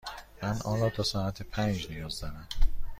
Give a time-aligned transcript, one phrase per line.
[0.43, 2.47] من آن را تا ساعت پنج نیاز دارم.